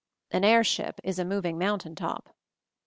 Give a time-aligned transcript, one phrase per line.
[0.33, 2.33] (^Ah airship is a moving mountain top.